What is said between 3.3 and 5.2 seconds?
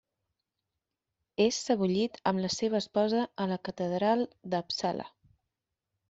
a la catedral d'Uppsala.